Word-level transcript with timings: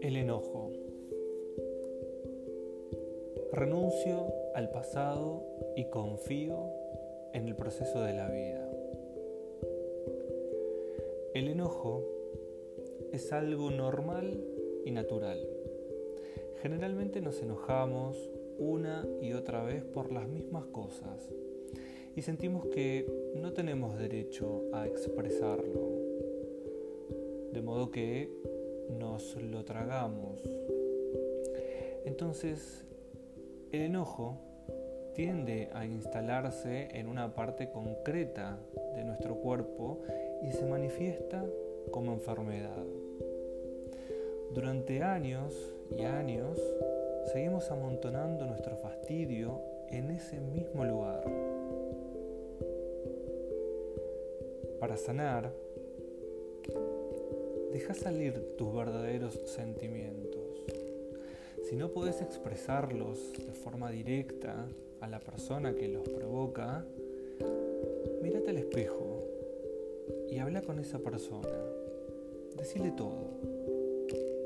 El 0.00 0.16
enojo. 0.16 0.70
Renuncio 3.52 4.32
al 4.54 4.70
pasado 4.70 5.42
y 5.74 5.86
confío 5.86 6.70
en 7.32 7.48
el 7.48 7.56
proceso 7.56 8.00
de 8.04 8.12
la 8.12 8.30
vida. 8.30 8.70
El 11.34 11.48
enojo 11.48 12.04
es 13.12 13.32
algo 13.32 13.72
normal 13.72 14.40
y 14.84 14.92
natural. 14.92 15.44
Generalmente 16.62 17.20
nos 17.20 17.42
enojamos 17.42 18.30
una 18.56 19.04
y 19.20 19.32
otra 19.32 19.64
vez 19.64 19.82
por 19.82 20.12
las 20.12 20.28
mismas 20.28 20.66
cosas 20.66 21.28
y 22.18 22.22
sentimos 22.22 22.66
que 22.66 23.06
no 23.36 23.52
tenemos 23.52 23.96
derecho 23.96 24.64
a 24.72 24.88
expresarlo, 24.88 25.88
de 27.52 27.62
modo 27.62 27.92
que 27.92 28.28
nos 28.90 29.40
lo 29.40 29.64
tragamos. 29.64 30.42
Entonces, 32.04 32.84
el 33.70 33.82
enojo 33.82 34.36
tiende 35.14 35.68
a 35.72 35.86
instalarse 35.86 36.88
en 36.90 37.06
una 37.06 37.36
parte 37.36 37.70
concreta 37.70 38.58
de 38.96 39.04
nuestro 39.04 39.36
cuerpo 39.36 40.00
y 40.42 40.50
se 40.50 40.66
manifiesta 40.66 41.46
como 41.92 42.14
enfermedad. 42.14 42.84
Durante 44.52 45.04
años 45.04 45.54
y 45.96 46.02
años 46.02 46.58
seguimos 47.32 47.70
amontonando 47.70 48.44
nuestro 48.44 48.76
fastidio 48.76 49.60
en 49.88 50.10
ese 50.10 50.40
mismo 50.40 50.84
lugar. 50.84 51.22
Para 54.80 54.96
sanar, 54.96 55.52
deja 57.72 57.94
salir 57.94 58.56
tus 58.56 58.74
verdaderos 58.74 59.34
sentimientos. 59.46 60.40
Si 61.68 61.76
no 61.76 61.90
puedes 61.90 62.22
expresarlos 62.22 63.32
de 63.34 63.52
forma 63.52 63.90
directa 63.90 64.68
a 65.00 65.08
la 65.08 65.20
persona 65.20 65.74
que 65.74 65.88
los 65.88 66.08
provoca, 66.08 66.84
mírate 68.22 68.50
al 68.50 68.58
espejo 68.58 69.24
y 70.30 70.38
habla 70.38 70.62
con 70.62 70.78
esa 70.78 70.98
persona. 70.98 71.58
Decile 72.56 72.92
todo. 72.92 73.28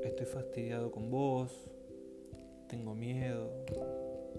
Estoy 0.03 0.27
fastidiado 0.27 0.91
con 0.91 1.11
vos, 1.11 1.71
tengo 2.69 2.95
miedo, 2.95 3.51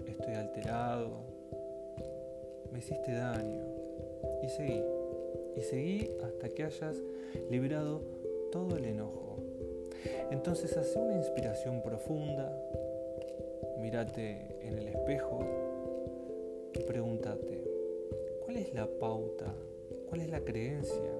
estoy 0.06 0.34
alterado, 0.34 1.20
me 2.72 2.80
hiciste 2.80 3.12
daño. 3.12 3.64
Y 4.42 4.48
seguí, 4.48 4.82
y 5.56 5.62
seguí 5.62 6.10
hasta 6.22 6.48
que 6.48 6.64
hayas 6.64 7.02
liberado 7.50 8.00
todo 8.50 8.76
el 8.76 8.84
enojo. 8.84 9.38
Entonces 10.30 10.76
hace 10.76 10.98
una 10.98 11.16
inspiración 11.16 11.82
profunda, 11.82 12.52
mírate 13.80 14.56
en 14.62 14.78
el 14.78 14.88
espejo 14.88 15.44
y 16.74 16.78
pregúntate, 16.80 17.64
¿cuál 18.44 18.56
es 18.56 18.74
la 18.74 18.86
pauta, 18.86 19.54
cuál 20.08 20.20
es 20.20 20.30
la 20.30 20.40
creencia 20.40 21.12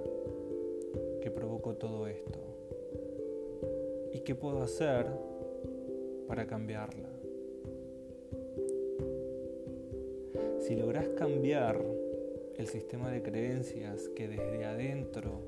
que 1.21 1.31
provocó 1.31 1.75
todo 1.75 2.07
esto? 2.07 2.39
¿Y 4.13 4.21
qué 4.21 4.35
puedo 4.35 4.63
hacer 4.63 5.07
para 6.29 6.47
cambiarla? 6.47 7.09
Si 10.61 10.77
logras 10.77 11.09
cambiar 11.11 11.79
el 12.59 12.67
sistema 12.69 13.11
de 13.11 13.23
creencias 13.23 14.09
que 14.15 14.29
desde 14.29 14.65
adentro 14.65 15.41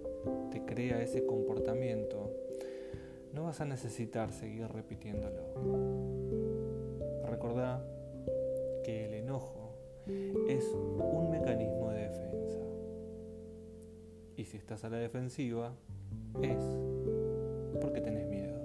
te 0.50 0.64
crea 0.64 1.02
ese 1.02 1.24
comportamiento, 1.24 2.30
no 3.32 3.44
vas 3.44 3.60
a 3.60 3.64
necesitar 3.64 4.32
seguir 4.32 4.66
repitiéndolo. 4.68 5.42
Recordá 7.28 7.84
que 8.84 9.06
el 9.06 9.14
enojo 9.14 9.74
es 10.48 10.64
un 10.72 11.30
mecanismo 11.30 11.90
de 11.90 12.08
defensa. 12.08 12.58
Y 14.36 14.44
si 14.44 14.56
estás 14.56 14.84
a 14.84 14.90
la 14.90 14.98
defensiva, 14.98 15.74
es 16.42 16.58
porque 17.80 18.00
tenés 18.00 18.26
miedo. 18.26 18.55